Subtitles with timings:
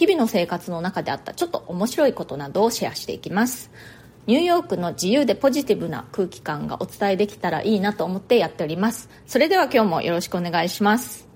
[0.00, 3.70] 日々の生活の中であったちょっと面白いことなどをシェアしていきます。
[4.26, 9.10] ニューヨークの自由でポジティブな空気感がお伝えできたらいいなと思ってやっております。
[9.26, 11.28] それでは今日もよろしくお願いします。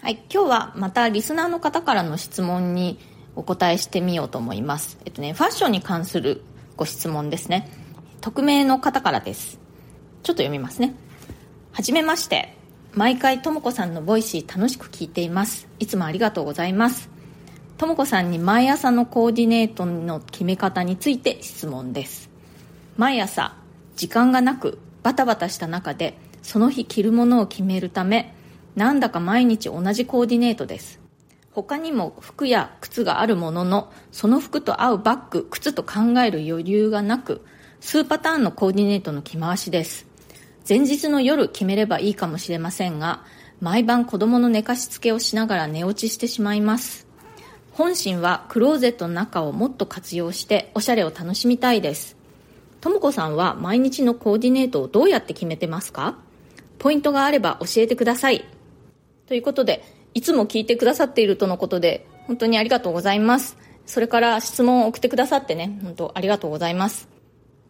[0.00, 2.98] はい今日はまたリスナーの方からの質問に
[3.36, 4.98] お答えしてみようと思います。
[5.04, 6.42] えっとねファッションに関する
[6.76, 7.70] ご質問ですね。
[8.22, 9.60] 匿名の方からです。
[10.24, 10.96] ちょっと読みますね。
[11.70, 12.57] はじめまして。
[12.94, 15.68] 毎回とも子さんの Voicy 楽しく聞いています。
[15.78, 17.08] いつもありがとうございます。
[17.76, 22.28] とも子さんに毎朝のコーディネートの決め方について質問です。
[22.96, 23.54] 毎朝
[23.94, 28.34] 時間がなくバタバタした中でその日着るものを決めるため
[28.74, 30.98] なんだか毎日同じコーディネートです。
[31.52, 37.44] 他にも服や靴があるもののその服と合うバッグ靴と考える余裕がなく
[37.80, 40.07] 数パターンのコーディネートの着回しです。
[40.68, 43.22] 前日の夜決めればいいかもしれませんが
[43.60, 47.06] 毎晩子供の寝かしつけをしながら寝落ちしてしまいます。
[47.72, 52.16] 本心はクローゼットの中をもっと活用しておしゃれを楽しみたいです。
[52.80, 56.18] とも子さんは毎日のコーディネートをどうやって決めてますか？
[56.78, 58.44] ポイントがあれば教えてください。
[59.26, 63.56] ということでいつも聞いてくださっているとのことで本当にありがとうございます。
[63.86, 67.08] それから質問を送ってくださってね本当ありがとうございます。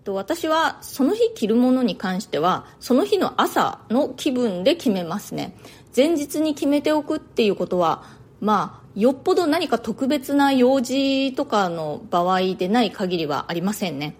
[0.08, 5.54] と私はその日着るものに関してはその日の朝の気分で決めますね。
[5.94, 8.04] 前日に決めておくっていうことは
[8.40, 14.14] まあよっぽど何か特別な用事とかの場合でない限りはありませんね。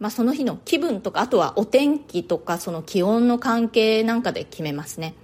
[0.00, 5.14] まあ、その日の気分とかあとはお天気とかその気温の関係なんかで決めますね。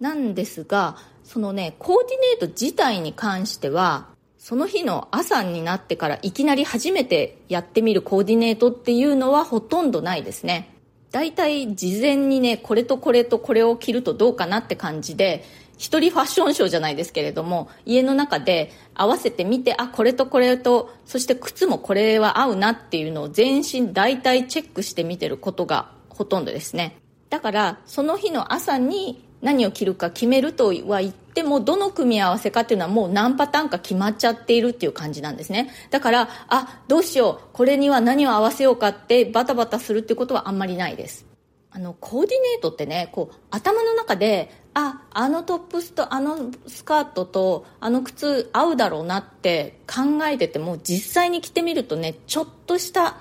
[0.00, 4.08] なんですがそのねコーディネート自体に関しては
[4.48, 10.72] その日の朝になってからいきなり初めてやってみるコーディネートっていうのはほとんどないですね。
[11.10, 15.42] 大体事前にね、これとこれとこれを着るとどうかなって感じで、
[15.78, 26.98] 一人ファッションショーじゃないですけれども、家の中で合わせてみて、あ、これとこれと、そして靴もこれは合うなっていうのを全身大体チェックしてみてることがほとんどですね。
[27.30, 35.70] だから、その日の朝に何を着るか決めるとは言ってもどの組み合わせかっていうのはもう何パターンか決まっちゃっているっていう感じなんですね。
[35.90, 41.26] だからあどうしようこれには何を合わせようかってバタバタするってことはあんまりないです。
[41.70, 53.18] あのコーディネートってねこう頭の中でああのトップスとあのスカートとあの靴合うだろうなって考えてても実際に着てみるとねちょっとした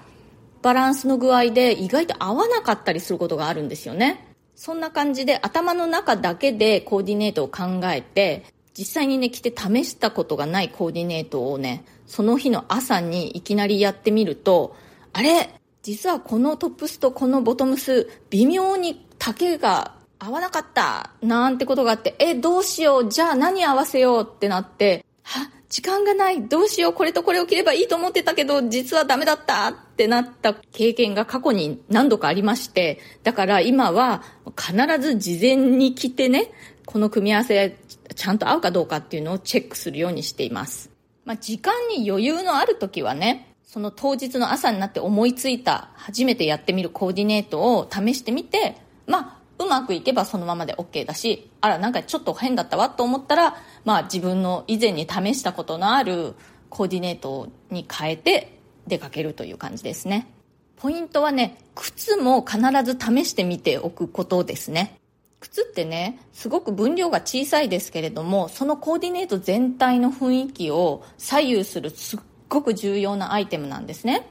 [0.61, 4.24] バランスの具合で意外と合わなかったりすることがあるんですよね。
[4.55, 8.45] そんな感じで頭の中だけでコーディネートを考えて、
[8.77, 14.75] 実際にね、着て試したことがないコーディネートをね、その日の朝にいきなりやってみると、
[15.13, 15.49] あれ？
[15.81, 23.09] 実はこのトップスとこのボトムス、微妙に丈が合わなかったなんてことがあって、え、どうしよう？
[23.09, 24.29] じゃあ何合わせよう？
[24.29, 34.23] ってなって、は、時間がない、どうしよう、これとこれを着ればいいと思ってたけど、実はダメだったってなった経験が過去に何度かありまして、だから今は
[34.57, 36.53] 必ず事前に着てね、
[36.85, 37.75] この組み合わせ
[38.15, 40.91] ちゃんと合うかどうかっていうのをチェックするようにしています。
[41.25, 56.33] まあ、時間に余裕のある時はね、その当日の朝になって思いついた初めてやってみるコーディネートを試してみて、まあ、うまくいけばそのままで OK だしあらなんかちょっと変だったわと思ったら、まあ、自分の以前に試したことのある
[56.69, 60.27] コーディネートに変えて出かけるという感じですね。
[60.75, 64.99] ポイントはね靴も必ず試してみておくことですね。
[65.39, 72.19] 靴ってねすごく分量が小さいですけれどもそのコーディネート全体の雰囲気を左右するすっ
[72.49, 74.27] ごく重要なアイテムなんですね。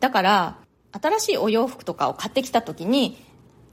[0.00, 0.58] だから
[1.00, 3.22] 新しいお洋服とかを買ってきた時に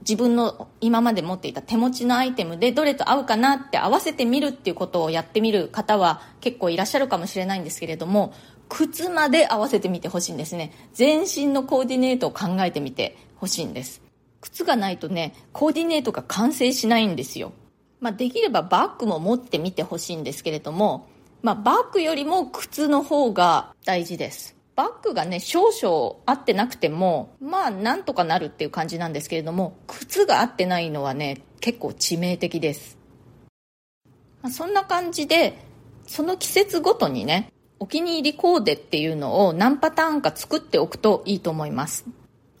[0.02, 8.34] 自分の今まで持っていた手持ちのアイテムでどれと合うかなって合わせてみるっていうことをやってみる方は結構いらっしゃるかもしれないんですけれども
[8.68, 10.72] 靴まで合わせてみてほしいんですね。
[10.94, 14.02] 全身のコーディネートを考えてみてほしいんです。
[14.42, 17.52] 靴がないとねコーディネートが完成しないんですよ、
[18.00, 21.08] まあ、できればバッグも持ってみてほしいんですけれども、
[21.42, 24.56] まあ、バッグよりも靴の方が大事です。
[24.82, 32.98] バッグがね、少々合ってなくても、まあ、なんとかなるっていう感じなんですけれども、靴が合ってないのはね、結構致命的です。
[34.42, 35.56] まあ、そんな感じで、
[36.08, 42.04] その季節ごとにね、お気に入りコーデっていうのを何パターンか作っておくといいと思います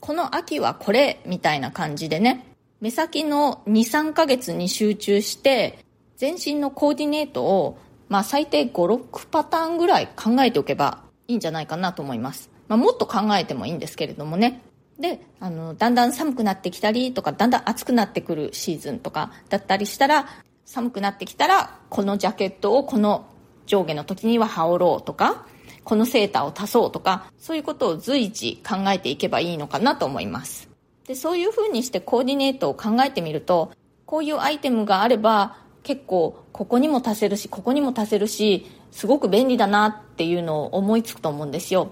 [0.00, 2.44] この秋はこれみたいな感じでね
[2.80, 5.78] 目先の23ヶ月に集中して
[6.16, 7.78] 全身のコーディネートを、
[8.08, 14.62] まあ、最低56パターンぐらい考えておけばいいんじゃないかなと思います、まあ、もっと考えてもいいんですけれどもね。
[14.98, 20.26] であのだんだん寒くなってきたりとかだんだん暑くなってくるシーズンとかだったりしたら
[20.64, 23.26] 寒くなってきたらこのジャケットをこの
[23.66, 25.46] 上下の時には羽織ろうとか
[25.84, 30.68] このセーターを足そうとかそういうことを随時考えていけばいいのかなと思います。
[31.06, 33.72] でそういうふうにしてコーディネートを考えてみると
[34.06, 41.90] こういうアイテムがあれば結構ここにも足せるしここにも足せるしすごく便利だなっていうのを思いつくと思うんですよ。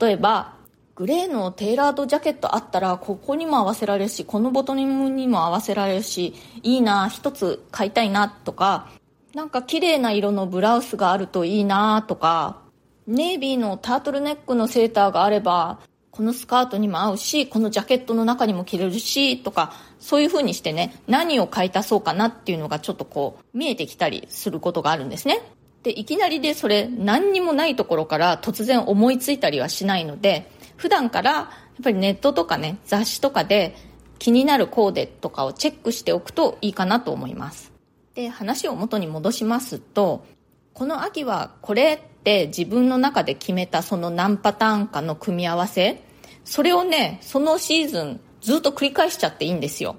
[0.00, 0.54] 例えば
[0.94, 8.90] グレーのテーラードジャケットあったらここにも合わせられるしこのボトムにも合わせられるしいいな一つ買いたいなとか
[9.34, 12.60] なんか綺麗な色のブラウスがあるといいなとか
[13.06, 15.80] ネイビーのタートルネックのセーターがあれば
[16.12, 25.40] このスカートにも合うしこのジャケットの中にも着れるしとかそういう風にしてね何を買い足そうかなっていうのがちょっとこう見えてきたりすることがあるんですね。
[25.82, 31.42] でいきなりでそれ何にもないところから突然思いついたりはしないので普段からや
[31.80, 33.74] っぱりネットとかね雑誌とかで
[34.18, 37.72] 気になるコーデとかをチェックしておくといいかなと思います。
[38.14, 40.26] で話を元に戻しますと
[40.74, 46.04] この秋はこれって自分の中で決めたその何パターンかの組み合わせ
[46.44, 49.96] それをねそのシーズンずっと繰り返しちゃっていいんですよ。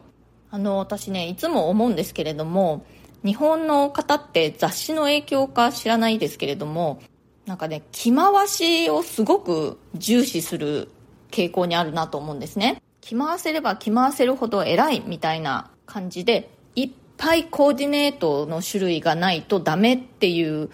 [0.49, 2.85] あの私ねいつも思うんですけれども
[3.25, 7.01] 日本の方って雑誌の影響か知らないですけれども
[7.45, 10.89] なんかね着回しをすごく重視する
[11.31, 12.81] 傾向にあるなと思うんですね。
[13.01, 20.69] 着回せれば着回せるほど偉いみたいな感じでいっぱいコーディネートの種類がないとダメっていう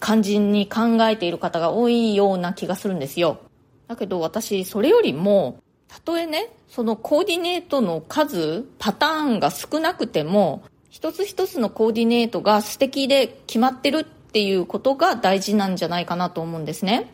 [0.00, 3.40] 感じに考えている方が多いような気がするんですよ。
[3.88, 17.12] だけど私それよりもたとえねそのコーディネートの数パターンが少なくても一つ一つのコーディネートが素敵で決まってるっていうことが大事なんじゃないかなと思うんですね。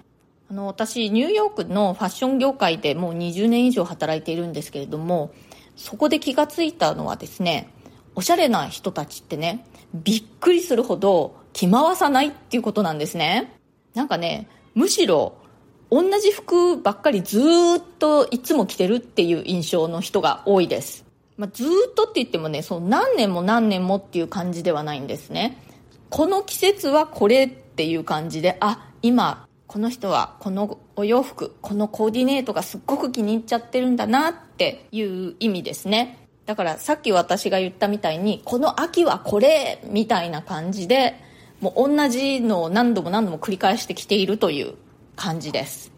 [0.51, 5.33] あの私ニューヨークのファッション業界でもう20年以上働いているんですけれども
[5.77, 7.71] そこで気がついたのはですね
[8.15, 9.65] おしゃれな人たちってね
[9.95, 13.53] びっくりするほど着回さないっていうことなんですね。
[13.95, 15.35] なんかねむしろ
[15.91, 17.43] 同じ服ばっかりずっ
[17.99, 21.05] といつも着てるっていう印象の人が多いです、
[21.37, 25.59] まあ、ずっとって言ってもねその何年も何年もっていう感じではないんですね。
[26.09, 36.29] この季節はこれっていう感じであ今この人はこのお洋服このコーディネートがすっごく気に入っちゃってるんだなっていう意味ですね。
[36.45, 41.15] だからさっき私が言ったみたいにこの秋はこれみたいな感じで
[41.63, 44.75] もう同じのを何度も何度も繰り返してきているという
[45.17, 45.93] 感じです。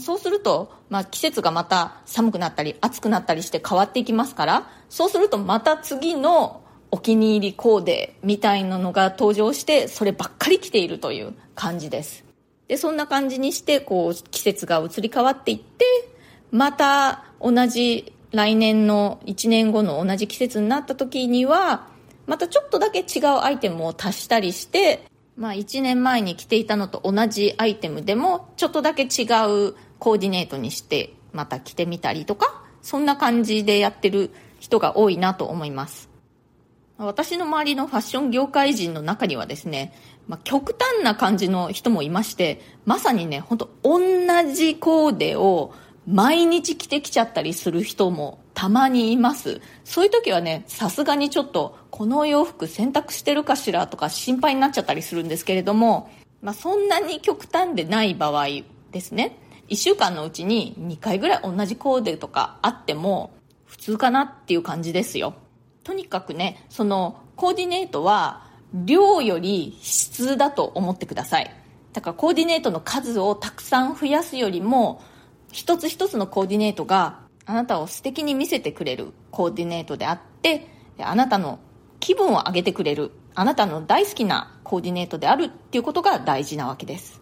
[0.00, 12.24] そうすると、まあ、季節がまた寒くなったり暑くなったりして変わっていきますからそうするとまた次のお気に入りコーデみたいなのが登場してそればっかり着ているという感じです。
[12.68, 15.84] でそんな感じにしてこう季節が移り変わっていって
[16.50, 21.91] また同じ来年の1年後の同じ季節になった時には
[22.32, 25.04] またちょっとだけ違うアイテムを足したりして、
[25.36, 29.24] まあ、1年前に着ていたのと同じアイテムでもちょっとだけ違
[29.66, 34.30] うコーディネートにしてまた着てみたりとかそんな感じでやってる
[34.60, 36.08] 人が多いなと思います。
[36.96, 39.92] 私の周りのファッション業界人の中にはですね、
[40.26, 44.00] まあ、極端な感じの人もいましてまさにね本当同
[44.54, 45.74] じコーデを
[46.06, 49.60] 毎日着てきちゃったりする人もたまにいます。
[49.84, 58.46] そういう時はねさすがにちょっとこのお洋服洗濯してるかしらとか心配になっちゃったりするんですけれども、まあ、そんなに極端でない場合
[58.90, 59.38] ですね。
[59.68, 63.32] 1週間のうちに2回ぐらい同じコーデとかあっても
[63.64, 65.34] 普通かなっていう感じですよ。
[65.84, 71.54] とにかくねそのコーディネートは量より質だと思ってください。
[71.92, 75.02] だからコーディネートの数をたくさん増やすよりも
[75.52, 80.68] 一つ一つのコーディネートがあなたを素敵に見せてくれるコーディネートであって
[80.98, 81.58] あなたの
[82.00, 87.20] 気分を上げてくれるあなたの大好きなコーディネートであるっていうことが大事なわけです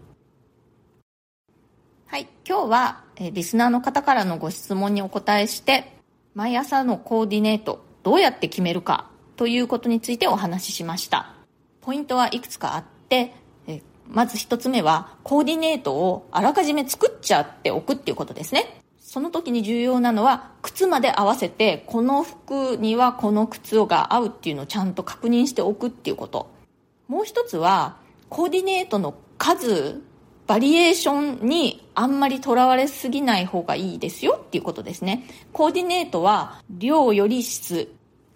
[2.06, 5.96] はい今日はリスナーの方からのご質問にお答えして
[6.34, 11.34] 毎朝のコーディネートどうやって決めるかということについてお話ししました
[11.80, 13.34] ポイントはいくつかあって
[14.10, 18.82] まず一つ目は、コーディネートをあらかじめ作っちゃっておくっていうことですね。
[19.12, 26.48] その時に重要なのは、靴まで合わせて、この服にはこの靴が合うっていうのをちゃんと確認しておくっていうこと。
[27.08, 27.96] もう一つは、
[28.28, 30.00] コーディネートの数
[30.46, 35.26] バリエーションにあんまりとらわれすぎない方がいいですよっていうことですね。
[35.52, 37.92] コーディネートは量より質。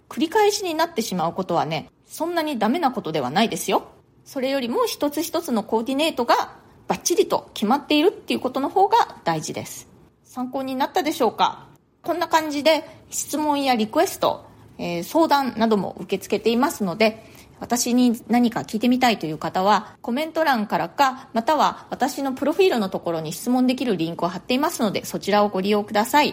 [0.08, 3.84] 繰り返しになってしまうことはね、そんなにダメなことではないですよ。
[4.24, 6.56] それよりも一つ一つのコーディネートが
[6.88, 9.93] バッチリと決まっているっていうことの方が大事です。
[10.34, 11.68] 参考になったでしょうか？
[12.02, 14.44] こんな感じで質問やリクエスト、
[14.78, 17.24] えー、相談なども受け付けていますので、
[17.60, 26.32] 私に何か聞いてみたいという方は、コメント欄からか、または私のプロフィールのところに質問できるリンクを貼っていますので、そちらをご利用ください。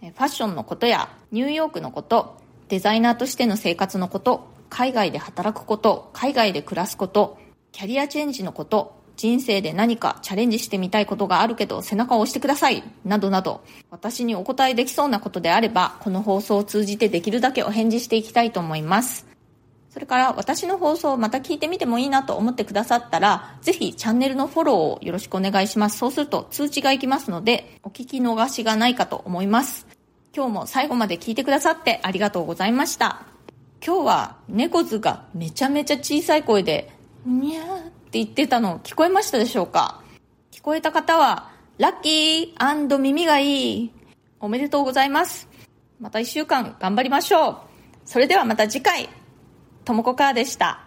[0.00, 7.36] ファッションのことや、ニューヨークのこと、デザイナーとしての生活のこと、海外で働くこと、海外で暮らすこと、
[7.72, 12.82] キャリアチェンジのこと、人生で何かチャレンジしてみたいことがあるけど背中を押してください。
[13.04, 13.62] などなど。
[13.90, 19.26] 私にお答えできそうなことであればこの放送を通じてできるだけお返事していきたいと思います。
[19.90, 25.98] それから私の放送をまた聞いてみてもいいなと思ってくださったらぜひチャンネルのフォローをよろしくお願いします。
[25.98, 29.86] そうすると通知がいきますのでお聞き逃しがないかと思います。
[30.36, 33.22] 今日も最後まで聞いてくださってありがとうございました。
[33.86, 36.90] 今日は猫図がめちゃめちゃ小さい声で
[37.24, 37.83] にゃー
[38.14, 40.00] って言ってたの聞こえましたでしょうか？
[40.52, 43.90] 聞こえた方は、ラッキー耳がいい。
[44.38, 45.48] おめでとうございます。
[45.98, 47.56] また一週間頑張りましょう。
[48.04, 49.08] それではまた次回、
[49.84, 50.83] ともこかーでした。